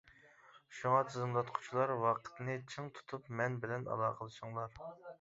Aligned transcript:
شۇڭا 0.77 1.01
تىزىملاتقۇچىلار 1.09 1.95
ۋاقىتنى 2.05 2.57
چىڭ 2.75 2.91
تۇتۇپ 2.99 3.33
مەن 3.43 3.63
بىلەن 3.67 3.89
ئالاقىلىشىڭلار. 3.93 4.79